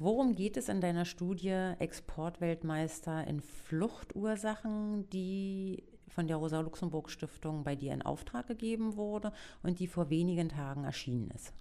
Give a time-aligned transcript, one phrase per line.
[0.00, 7.92] Worum geht es in deiner Studie Exportweltmeister in Fluchtursachen, die von der Rosa-Luxemburg-Stiftung bei dir
[7.92, 9.30] in Auftrag gegeben wurde
[9.62, 11.52] und die vor wenigen Tagen erschienen ist?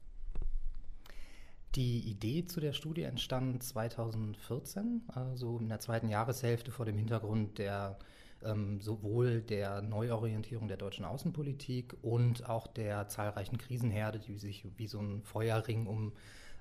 [1.76, 7.58] Die Idee zu der Studie entstand 2014, also in der zweiten Jahreshälfte vor dem Hintergrund
[7.58, 8.00] der
[8.44, 14.88] ähm, sowohl der Neuorientierung der deutschen Außenpolitik und auch der zahlreichen Krisenherde, die sich wie
[14.88, 16.14] so ein Feuerring um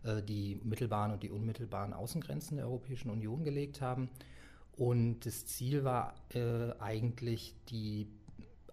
[0.05, 4.11] äh, die mittelbaren und die unmittelbaren Außengrenzen der Europäischen Union gelegt haben.
[4.77, 8.09] Und das Ziel war äh, eigentlich die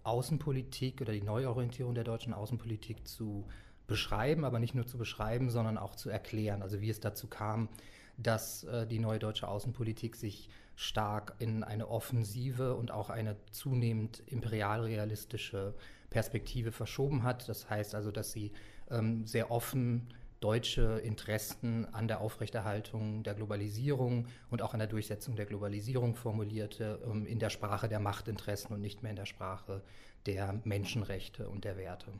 [0.04, 3.44] Außenpolitik oder die Neuorientierung der deutschen Außenpolitik zu
[3.88, 6.62] beschreiben, aber nicht nur zu beschreiben, sondern auch zu erklären.
[6.62, 7.68] Also wie es dazu kam,
[8.16, 14.22] dass äh, die neue deutsche Außenpolitik sich stark in eine offensive und auch eine zunehmend
[14.26, 15.74] imperialrealistische
[16.10, 17.48] Perspektive verschoben hat.
[17.48, 18.52] Das heißt also, dass sie
[18.90, 20.08] ähm, sehr offen
[20.40, 27.00] deutsche Interessen an der Aufrechterhaltung der Globalisierung und auch an der Durchsetzung der Globalisierung formulierte,
[27.06, 29.82] ähm, in der Sprache der Machtinteressen und nicht mehr in der Sprache
[30.26, 32.12] der Menschenrechte und der Werte.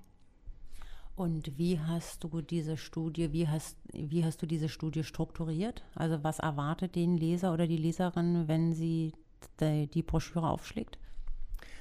[1.16, 5.82] Und wie hast du diese Studie, wie hast, wie hast du diese Studie strukturiert?
[5.94, 9.14] Also was erwartet den Leser oder die Leserin, wenn sie
[9.60, 10.98] die, die Broschüre aufschlägt?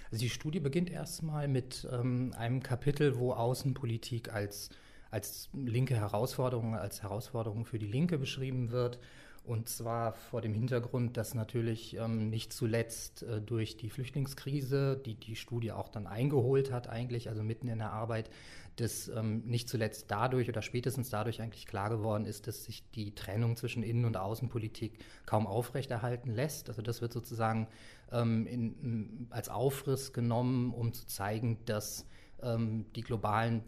[0.09, 4.69] Also die Studie beginnt erstmal mit ähm, einem Kapitel, wo Außenpolitik als,
[5.11, 8.99] als linke Herausforderung, als Herausforderung für die Linke beschrieben wird.
[9.45, 15.15] Und zwar vor dem Hintergrund, dass natürlich ähm, nicht zuletzt äh, durch die Flüchtlingskrise, die
[15.15, 18.29] die Studie auch dann eingeholt hat, eigentlich, also mitten in der Arbeit,
[18.75, 23.13] dass ähm, nicht zuletzt dadurch oder spätestens dadurch eigentlich klar geworden ist, dass sich die
[23.13, 26.69] Trennung zwischen Innen- und Außenpolitik kaum aufrechterhalten lässt.
[26.69, 27.67] Also das wird sozusagen
[28.11, 32.05] ähm, in, als Aufriss genommen, um zu zeigen, dass
[32.41, 33.63] ähm, die globalen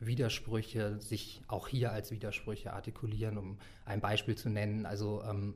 [0.00, 4.86] Widersprüche sich auch hier als Widersprüche artikulieren, um ein Beispiel zu nennen.
[4.86, 5.54] Also ähm,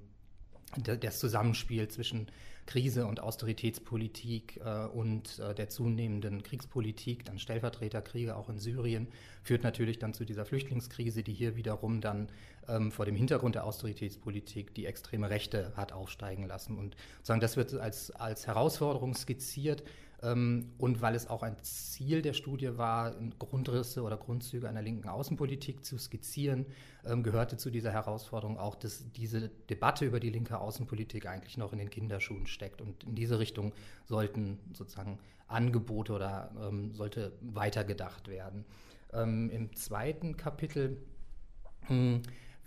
[0.76, 2.26] das Zusammenspiel zwischen
[2.66, 9.08] Krise und Austeritätspolitik äh, und äh, der zunehmenden Kriegspolitik, dann Stellvertreterkriege auch in Syrien,
[9.42, 12.28] führt natürlich dann zu dieser Flüchtlingskrise, die hier wiederum dann
[12.68, 16.76] ähm, vor dem Hintergrund der Austeritätspolitik die extreme Rechte hat aufsteigen lassen.
[16.76, 19.84] Und sozusagen das wird als, als Herausforderung skizziert,
[20.32, 25.84] und weil es auch ein Ziel der Studie war, Grundrisse oder Grundzüge einer linken Außenpolitik
[25.84, 26.66] zu skizzieren,
[27.04, 31.72] ähm, gehörte zu dieser Herausforderung auch, dass diese Debatte über die linke Außenpolitik eigentlich noch
[31.72, 32.80] in den Kinderschuhen steckt.
[32.80, 33.72] Und in diese Richtung
[34.06, 38.64] sollten sozusagen Angebote oder ähm, sollte weitergedacht werden.
[39.12, 40.98] Im zweiten Kapitel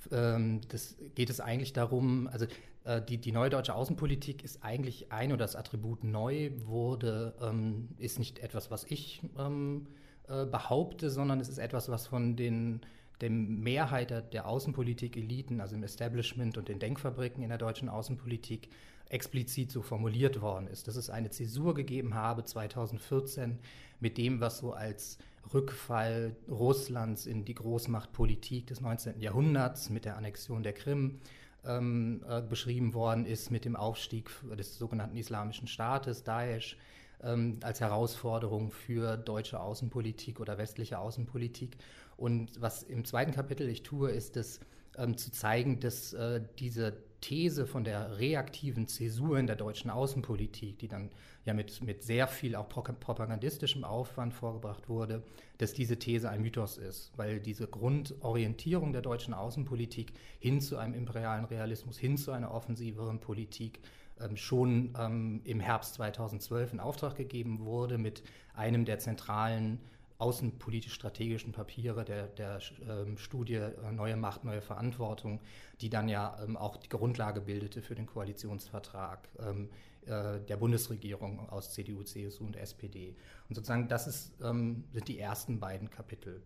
[0.10, 2.46] hm, das geht es eigentlich darum, also
[2.86, 7.90] äh, die, die neue deutsche Außenpolitik ist eigentlich ein oder das Attribut neu wurde, ähm,
[7.98, 9.88] ist nicht etwas, was ich ähm,
[10.28, 12.82] äh, behaupte, sondern es ist etwas, was von den
[13.22, 18.70] der Mehrheit der, der Außenpolitik-Eliten, also im Establishment und den Denkfabriken in der deutschen Außenpolitik,
[19.10, 20.88] explizit so formuliert worden ist.
[20.88, 23.60] Dass es eine Zäsur gegeben habe 2014
[24.00, 25.18] mit dem, was so als
[25.54, 29.20] Rückfall Russlands in die Großmachtpolitik des 19.
[29.20, 31.20] Jahrhunderts mit der Annexion der Krim
[31.66, 36.78] ähm, äh, beschrieben worden ist mit dem Aufstieg des sogenannten Islamischen Staates, Daesh,
[37.22, 41.78] ähm, als Herausforderung für deutsche Außenpolitik oder westliche Außenpolitik.
[42.16, 44.60] Und was im zweiten Kapitel ich tue, ist es
[44.98, 50.80] ähm, zu zeigen, dass äh, diese These von der reaktiven Zäsur in der deutschen Außenpolitik,
[50.80, 51.12] die dann
[51.46, 55.24] ja mit, mit sehr viel auch propagandistischem Aufwand vorgebracht wurde,
[55.58, 60.94] dass diese These ein Mythos ist, weil diese Grundorientierung der deutschen Außenpolitik hin zu einem
[60.94, 63.80] imperialen Realismus, hin zu einer offensiveren Politik
[64.20, 69.80] ähm, schon ähm, im Herbst 2012 in Auftrag gegeben wurde mit einem der zentralen
[70.20, 75.40] außenpolitisch-strategischen Papiere der, der ähm, Studie äh, Neue Macht, neue Verantwortung,
[75.82, 79.70] die dann ja ähm, auch die Grundlage bildete für den Koalitionsvertrag ähm,
[80.06, 83.16] äh, der Bundesregierung aus CDU, CSU und SPD.
[83.48, 86.42] Und sozusagen das ist, ähm, sind die ersten beiden Kapitel.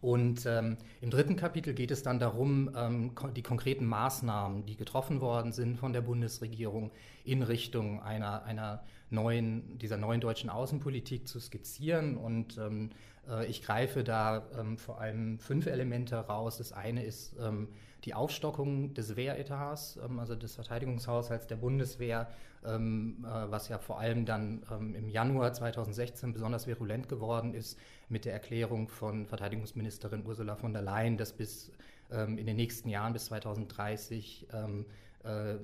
[0.00, 5.20] Und ähm, im dritten Kapitel geht es dann darum, ähm, die konkreten Maßnahmen, die getroffen
[5.20, 6.92] worden sind von der Bundesregierung
[7.24, 12.16] in Richtung einer, einer neuen, dieser neuen deutschen Außenpolitik zu skizzieren.
[12.16, 13.17] Und ähm, äh,
[13.48, 16.58] ich greife da ähm, vor allem fünf Elemente raus.
[16.58, 17.68] Das eine ist ähm,
[18.04, 22.28] die Aufstockung des Wehretats, ähm, also des Verteidigungshaushalts der Bundeswehr,
[22.62, 24.62] äh, was ja vor allem dann
[24.94, 27.78] im Januar 2016 besonders virulent geworden ist
[28.08, 31.70] mit der Erklärung von Verteidigungsministerin Ursula von der Leyen, dass bis
[32.10, 34.86] ähm, in den nächsten Jahren bis 2030 ähm,
[35.24, 35.58] äh, äh,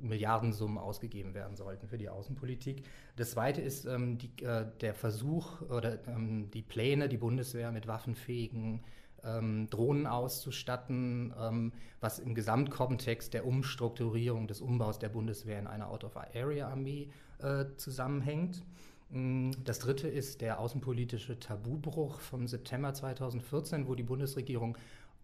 [0.00, 2.82] Milliardensummen ausgegeben werden sollten für die Außenpolitik.
[3.16, 7.86] Das Zweite ist ähm, die, äh, der Versuch oder ähm, die Pläne, die Bundeswehr mit
[7.86, 8.82] waffenfähigen
[9.24, 15.88] ähm, Drohnen auszustatten, ähm, was im Gesamtkontext der Umstrukturierung des Umbaus der Bundeswehr in eine
[15.88, 18.64] Out-of-Area-Armee äh, zusammenhängt.
[19.10, 24.76] Mm, das dritte ist der außenpolitische Tabubruch vom September 2014, wo die Bundesregierung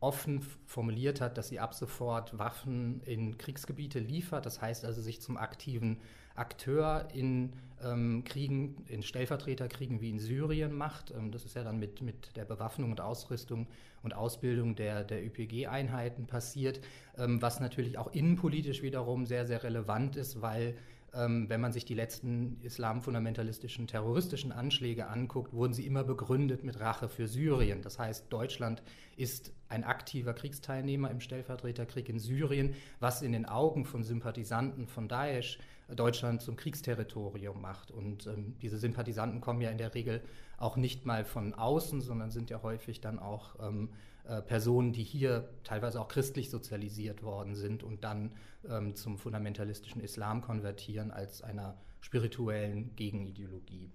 [0.03, 4.45] offen formuliert hat, dass sie ab sofort Waffen in Kriegsgebiete liefert.
[4.47, 5.99] Das heißt also, sich zum aktiven
[6.35, 7.53] Akteur in
[7.85, 11.11] ähm, Kriegen, in Stellvertreterkriegen wie in Syrien macht.
[11.11, 13.69] Ähm, das ist ja dann mit, mit der Bewaffnung und Ausrüstung
[14.03, 16.81] und Ausbildung der, der ÖPG-Einheiten passiert,
[17.17, 20.75] ähm, was natürlich auch innenpolitisch wiederum sehr, sehr relevant ist, weil
[21.15, 26.81] ähm, wenn man sich die letzten islamfundamentalistischen terroristischen Anschläge anguckt, wurden sie immer begründet mit
[26.81, 27.83] Rache für Syrien.
[27.83, 28.83] Das heißt, Deutschland
[29.17, 35.09] ist ein aktiver Kriegsteilnehmer im Stellvertreterkrieg in Syrien, was in den Augen von Sympathisanten von
[35.09, 35.59] Daesh
[35.95, 37.91] Deutschland zum Kriegsterritorium macht.
[37.91, 40.23] Und ähm, diese Sympathisanten kommen ja in der Regel
[40.63, 43.91] auch nicht mal von außen, sondern sind ja häufig dann auch ähm,
[44.25, 48.33] äh, Personen, die hier teilweise auch christlich sozialisiert worden sind und dann
[48.69, 53.91] ähm, zum fundamentalistischen Islam konvertieren als einer spirituellen Gegenideologie.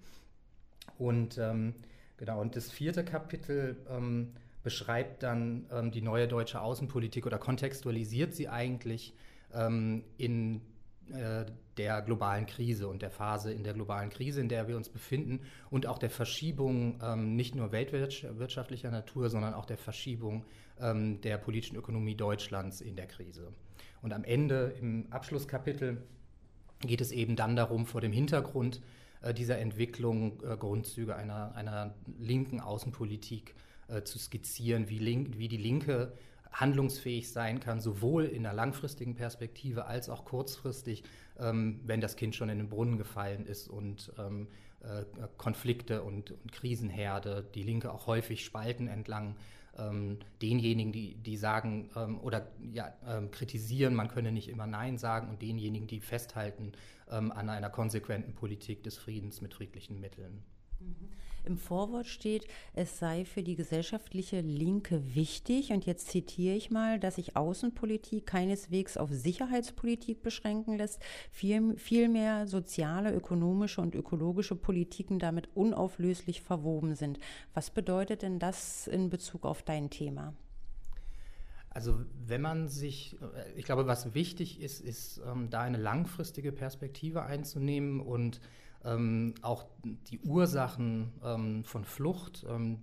[0.98, 1.74] Und ähm,
[2.16, 8.34] genau, und das vierte Kapitel ähm, beschreibt dann ähm, die neue deutsche Außenpolitik oder kontextualisiert
[8.34, 9.14] sie eigentlich
[9.54, 10.60] ähm, in
[11.10, 11.46] äh,
[11.78, 15.40] der globalen Krise und der Phase in der globalen Krise, in der wir uns befinden
[15.70, 20.44] und auch der Verschiebung ähm, nicht nur weltwirtschaftlicher Natur, sondern auch der Verschiebung
[20.80, 23.52] ähm, der politischen Ökonomie Deutschlands in der Krise.
[24.02, 26.02] Und am Ende im Abschlusskapitel
[26.80, 28.80] geht es eben dann darum, vor dem Hintergrund
[29.22, 33.54] äh, dieser Entwicklung äh, Grundzüge einer, einer linken Außenpolitik
[33.88, 36.12] äh, zu skizzieren, wie, link, wie die Linke
[36.52, 41.04] handlungsfähig sein kann, sowohl in der langfristigen Perspektive als auch kurzfristig,
[41.38, 44.48] ähm, wenn das Kind schon in den Brunnen gefallen ist und ähm,
[44.80, 45.04] äh,
[45.36, 49.36] Konflikte und, und, Krisenherde, die Linke auch häufig spalten entlang
[49.76, 54.98] ähm, denjenigen, die, die sagen ähm, oder ja, ähm, kritisieren, man könne nicht immer Nein
[54.98, 56.72] sagen und denjenigen, die festhalten
[57.10, 60.42] ähm, an einer konsequenten Politik des Friedens mit friedlichen Mitteln.
[60.80, 61.08] Mhm.
[61.48, 67.00] Im Vorwort steht, es sei für die gesellschaftliche Linke wichtig, und jetzt zitiere ich mal,
[67.00, 71.00] dass sich Außenpolitik keineswegs auf Sicherheitspolitik beschränken lässt,
[71.30, 77.18] viel, vielmehr soziale, ökonomische und ökologische Politiken damit unauflöslich verwoben sind.
[77.54, 80.34] Was bedeutet denn das in Bezug auf dein Thema?
[81.70, 83.16] Also wenn man sich,
[83.56, 88.40] ich glaube, was wichtig ist, ist ähm, da eine langfristige Perspektive einzunehmen und
[88.84, 92.82] ähm, auch die Ursachen ähm, von Flucht ähm,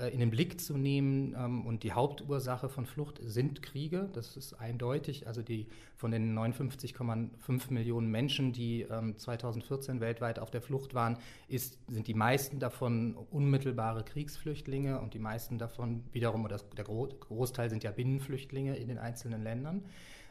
[0.00, 1.34] äh, in den Blick zu nehmen.
[1.36, 4.08] Ähm, und die Hauptursache von Flucht sind Kriege.
[4.12, 5.26] Das ist eindeutig.
[5.26, 5.66] Also die
[5.96, 12.06] von den 59,5 Millionen Menschen, die 2014 ähm, weltweit auf der Flucht waren, ist, sind
[12.06, 17.90] die meisten davon unmittelbare Kriegsflüchtlinge und die meisten davon wiederum, oder der Großteil sind ja
[17.90, 19.84] Binnenflüchtlinge in den einzelnen Ländern.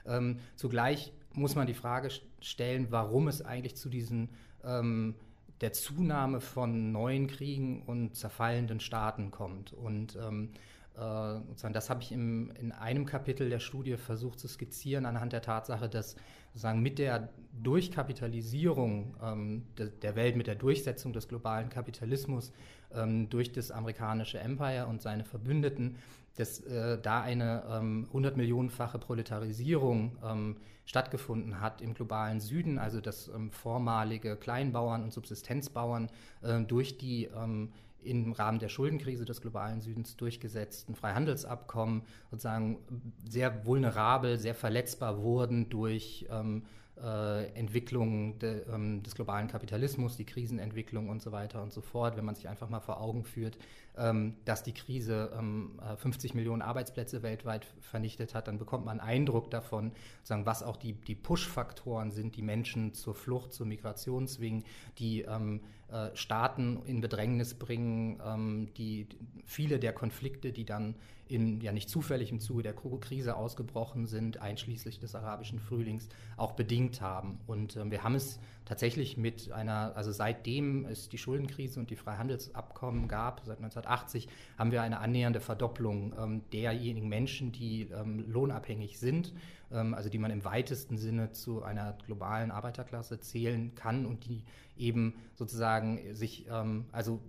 [0.06, 2.10] Ähm, zugleich muss man die Frage
[2.42, 4.30] stellen, warum es eigentlich zu diesen
[4.64, 5.16] ähm,
[5.62, 9.74] der Zunahme von neuen Kriegen und zerfallenden Staaten kommt.
[9.74, 10.52] Und ähm,
[10.96, 15.42] äh, das habe ich im, in einem Kapitel der Studie versucht zu skizzieren anhand der
[15.42, 16.16] Tatsache, dass
[16.54, 17.30] sozusagen mit der
[17.62, 22.52] Durchkapitalisierung ähm, de, der Welt, mit der Durchsetzung des globalen Kapitalismus
[22.94, 25.97] ähm, durch das amerikanische Empire und seine Verbündeten,
[26.36, 33.02] dass äh, da eine ähm, 100 Millionenfache Proletarisierung ähm, stattgefunden hat im globalen Süden, also
[33.02, 36.09] dass ähm, vormalige Kleinbauern und Subsistenzbauern
[36.42, 42.80] äh, durch die ähm, im Rahmen der Schuldenkrise des globalen Südens durchgesetzten Freihandelsabkommen sozusagen
[43.28, 46.64] sehr vulnerabel, sehr verletzbar wurden durch ähm,
[47.03, 52.18] äh, Entwicklung de, ähm, des globalen Kapitalismus, die Krisenentwicklung und so weiter und so fort.
[52.18, 53.57] Wenn man sich einfach mal vor Augen führt,
[53.97, 58.99] ähm, dass die Krise ähm, 50 äh, Millionen Arbeitsplätze weltweit vernichtet hat, dann bekommt man
[58.99, 59.91] einen Eindruck davon,
[60.23, 64.63] sagen, was auch die, die Push-Faktoren sind, die Menschen zur Flucht, zur Migration zwingen,
[64.97, 69.07] die ähm, äh, Staaten in Bedrängnis bringen, ähm, die
[69.45, 70.95] viele der Konflikte, die dann
[71.30, 76.54] in ja nicht zufällig im Zuge der Krise ausgebrochen sind, einschließlich des arabischen Frühlings, auch
[76.54, 77.40] bedingt haben.
[77.45, 81.95] Und äh, wir haben es tatsächlich mit einer, also seitdem es die Schuldenkrise und die
[81.95, 89.00] Freihandelsabkommen gab, seit 1980, haben wir eine annähernde Verdopplung ähm, derjenigen Menschen, die ähm, lohnabhängig
[89.00, 89.33] sind,
[89.71, 94.44] ähm, also die man im weitesten Sinne zu einer globalen Arbeiterklasse zählen kann und die
[94.78, 97.19] eben sozusagen sich, ähm, also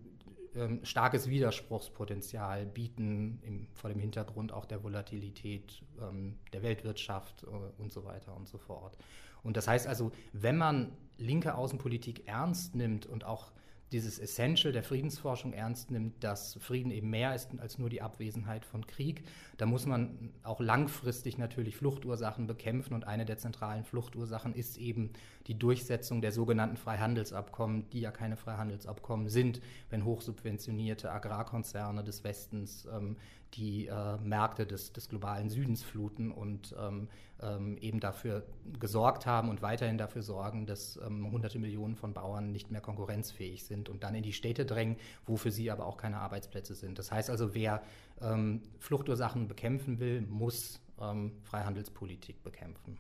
[0.54, 7.47] ähm, starkes Widerspruchspotenzial bieten, im, vor dem Hintergrund auch der Volatilität ähm, der Weltwirtschaft äh,
[7.80, 8.97] und so weiter und so fort.
[9.42, 13.52] Und das heißt also, wenn man linke Außenpolitik ernst nimmt und auch
[13.92, 18.64] dieses Essential der Friedensforschung ernst nimmt, dass Frieden eben mehr ist als nur die Abwesenheit
[18.64, 19.25] von Krieg.
[19.56, 25.11] Da muss man auch langfristig natürlich Fluchtursachen bekämpfen und eine der zentralen Fluchtursachen ist eben
[25.47, 32.87] die Durchsetzung der sogenannten Freihandelsabkommen, die ja keine Freihandelsabkommen sind, wenn hochsubventionierte Agrarkonzerne des Westens
[32.87, 33.16] ähm,
[33.54, 37.09] die äh, Märkte des, des, globalen Südens fluten und ähm,
[37.40, 38.45] ähm, eben dafür
[38.78, 43.64] gesorgt haben und weiterhin dafür sorgen, dass ähm, hunderte Millionen von Bauern nicht mehr konkurrenzfähig
[43.64, 46.99] sind und dann in die Städte drängen, wo für sie aber auch keine Arbeitsplätze sind.
[46.99, 47.83] Das heißt also, wer
[48.21, 52.99] ähm, Fluchtursachen bekämpfen will, muss ähm, Freihandelspolitik bekämpfen.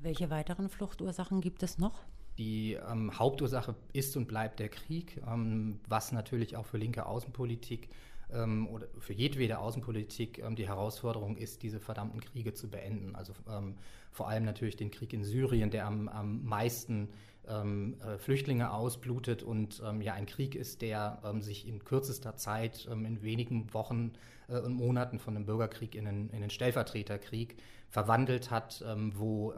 [0.00, 2.04] Welche weiteren Fluchtursachen gibt es noch?
[2.38, 7.88] Die ähm, Hauptursache ist und bleibt der Krieg, ähm, was natürlich auch für linke Außenpolitik
[8.32, 13.14] ähm, oder für jedwede Außenpolitik ähm, die Herausforderung ist, diese verdammten Kriege zu beenden.
[13.14, 13.76] Also ähm,
[14.10, 17.08] vor allem natürlich den Krieg in Syrien, der am, am meisten
[17.46, 22.36] ähm, äh, Flüchtlinge ausblutet und ähm, ja ein Krieg ist, der ähm, sich in kürzester
[22.36, 24.12] Zeit, in wenigen Wochen
[24.48, 27.56] äh, und Monaten von einem Bürgerkrieg in einen, in einen Stellvertreterkrieg
[27.90, 29.54] verwandelt hat, wo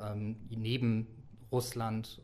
[0.50, 1.08] neben
[1.50, 2.22] Russland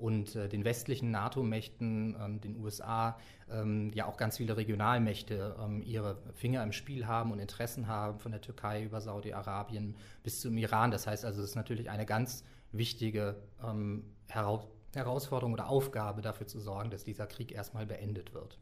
[0.00, 3.18] und äh, den westlichen NATO-Mächten, ähm, den USA,
[3.50, 8.18] ähm, ja auch ganz viele Regionalmächte ähm, ihre Finger im Spiel haben und Interessen haben,
[8.18, 10.90] von der Türkei über Saudi-Arabien bis zum Iran.
[10.90, 16.48] Das heißt also, es ist natürlich eine ganz wichtige ähm, Heraus Herausforderung oder Aufgabe, dafür
[16.48, 18.58] zu sorgen, dass dieser Krieg erstmal beendet wird.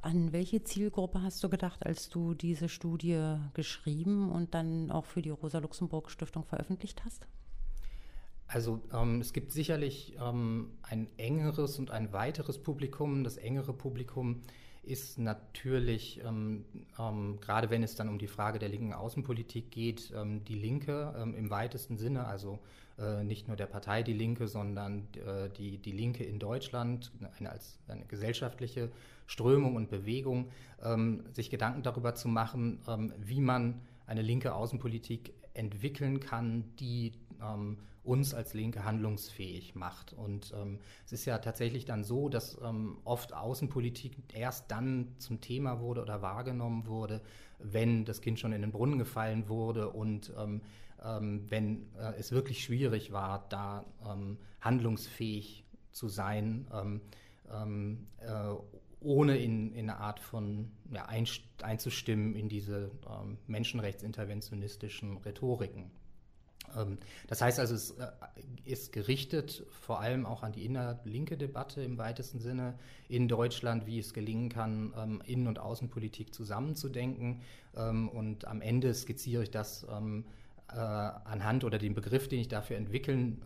[0.00, 5.20] An welche Zielgruppe hast du gedacht, als du diese Studie geschrieben und dann auch für
[5.20, 7.26] die Rosa-Luxemburg-Stiftung veröffentlicht hast?
[8.52, 13.24] Also ähm, es gibt sicherlich ähm, ein engeres und ein weiteres Publikum.
[13.24, 14.42] Das engere Publikum
[14.82, 16.66] ist natürlich, ähm,
[16.98, 21.14] ähm gerade wenn es dann um die Frage der linken Außenpolitik geht, ähm, die Linke
[21.16, 22.58] ähm, im weitesten Sinne, also
[22.98, 27.50] äh, nicht nur der Partei Die Linke, sondern äh, die, die Linke in Deutschland eine,
[27.50, 28.90] als eine gesellschaftliche
[29.26, 30.50] Strömung und Bewegung,
[31.32, 32.80] sich Gedanken darüber zu machen,
[33.18, 37.12] wie man eine linke Außenpolitik entwickeln kann, die
[38.04, 40.12] uns als Linke handlungsfähig macht.
[40.12, 45.40] Und ähm, es ist ja tatsächlich dann so, dass ähm, oft Außenpolitik erst dann zum
[45.40, 47.22] Thema wurde oder wahrgenommen wurde,
[47.58, 50.62] wenn das Kind schon in den Brunnen gefallen wurde und ähm,
[51.04, 57.00] ähm wenn äh, es wirklich schwierig war, da ähm, handlungsfähig zu sein, ähm,
[58.18, 58.54] äh,
[59.00, 61.06] ohne in, in, eine Art von ja,
[61.60, 62.90] einzustimmen in diese
[63.46, 65.90] menschenrechtsinterventionistischen Rhetoriken.
[66.76, 68.06] Ähm, das heißt also, es äh,
[68.64, 72.74] ist gerichtet vor allem auch an die innerlinke Debatte im weitesten Sinne
[73.08, 77.40] in Deutschland, wie es gelingen kann, ähm, Innen- und Außenpolitik zusammenzudenken.
[77.76, 79.86] Ähm, und am Ende skizziere ich das äh,
[80.74, 83.42] anhand oder den Begriff, den ich dafür entwickeln,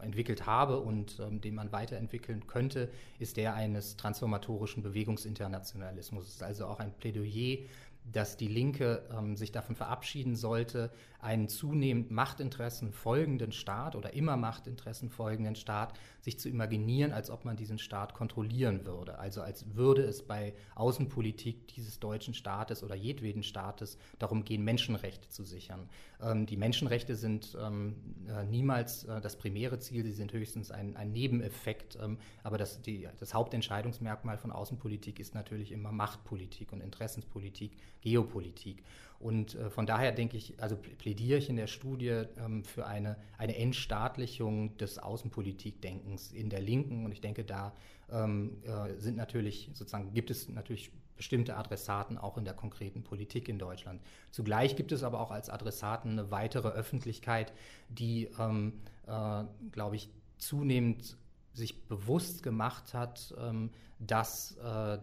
[0.00, 2.88] entwickelt habe und den man weiterentwickeln könnte,
[3.18, 6.28] ist der eines transformatorischen Bewegungsinternationalismus.
[6.28, 7.58] Es ist also auch ein Plädoyer
[8.04, 10.90] dass die Linke ähm, sich davon verabschieden sollte,
[11.22, 17.44] einen zunehmend Machtinteressen folgenden Staat oder immer Machtinteressen folgenden Staat sich zu imaginieren, als ob
[17.44, 19.18] man diesen Staat kontrollieren würde.
[19.18, 25.28] Also als würde es bei Außenpolitik dieses deutschen Staates oder jedweden Staates darum gehen, Menschenrechte
[25.28, 25.88] zu sichern.
[26.20, 27.94] Ähm, die Menschenrechte sind ähm,
[28.28, 31.98] äh, niemals äh, das primäre Ziel, sie sind höchstens ein, ein Nebeneffekt.
[32.02, 38.82] Ähm, aber das, die, das Hauptentscheidungsmerkmal von Außenpolitik ist natürlich immer Machtpolitik und Interessenspolitik, Geopolitik.
[39.18, 43.16] Und äh, von daher denke ich, also plädiere ich in der Studie ähm, für eine,
[43.38, 47.04] eine Entstaatlichung des Außenpolitikdenkens in der Linken.
[47.04, 47.72] Und ich denke, da
[48.10, 53.48] ähm, äh, sind natürlich sozusagen, gibt es natürlich bestimmte Adressaten auch in der konkreten Politik
[53.48, 54.02] in Deutschland.
[54.32, 57.52] Zugleich gibt es aber auch als Adressaten eine weitere Öffentlichkeit,
[57.88, 61.16] die, ähm, äh, glaube ich, zunehmend
[61.52, 64.98] sich bewusst gemacht hat, ähm, dass äh,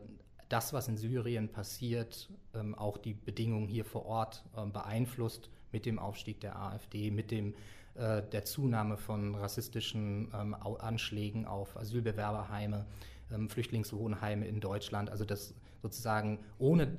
[0.49, 5.85] das, was in Syrien passiert, ähm, auch die Bedingungen hier vor Ort ähm, beeinflusst mit
[5.85, 7.53] dem Aufstieg der AfD, mit dem,
[7.95, 12.85] äh, der Zunahme von rassistischen ähm, Anschlägen auf Asylbewerberheime,
[13.31, 15.09] ähm, Flüchtlingswohnheime in Deutschland.
[15.11, 16.97] Also das sozusagen ohne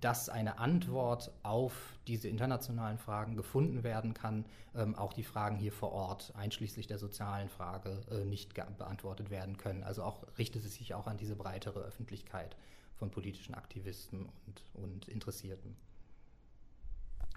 [0.00, 5.72] dass eine Antwort auf diese internationalen Fragen gefunden werden kann, ähm, auch die Fragen hier
[5.72, 9.82] vor Ort, einschließlich der sozialen Frage, äh, nicht beantwortet werden können.
[9.82, 12.56] Also auch richtet es sich auch an diese breitere Öffentlichkeit
[12.98, 15.76] von politischen Aktivisten und, und Interessierten.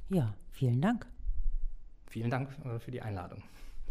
[0.09, 1.05] Ja, vielen Dank.
[2.07, 3.43] Vielen Dank äh, für die Einladung.